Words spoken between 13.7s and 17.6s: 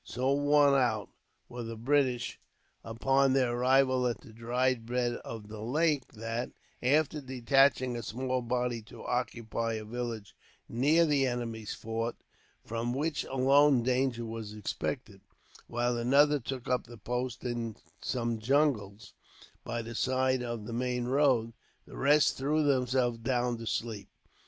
danger was expected; while another took up the post